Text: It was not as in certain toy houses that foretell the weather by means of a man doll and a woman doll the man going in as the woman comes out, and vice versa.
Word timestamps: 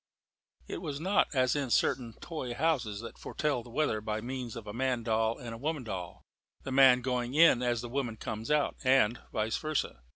It 0.67 0.81
was 0.81 0.99
not 0.99 1.27
as 1.35 1.55
in 1.55 1.69
certain 1.69 2.13
toy 2.21 2.55
houses 2.55 3.01
that 3.01 3.19
foretell 3.19 3.61
the 3.61 3.69
weather 3.69 4.01
by 4.01 4.19
means 4.19 4.55
of 4.55 4.65
a 4.65 4.73
man 4.73 5.03
doll 5.03 5.37
and 5.37 5.53
a 5.53 5.59
woman 5.59 5.83
doll 5.83 6.23
the 6.63 6.71
man 6.71 7.01
going 7.01 7.35
in 7.35 7.61
as 7.61 7.81
the 7.81 7.87
woman 7.87 8.17
comes 8.17 8.49
out, 8.49 8.77
and 8.83 9.19
vice 9.31 9.57
versa. 9.57 10.01